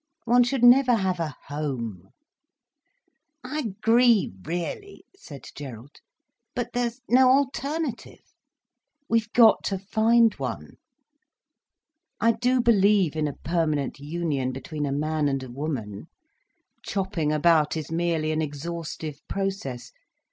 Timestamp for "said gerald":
5.15-5.99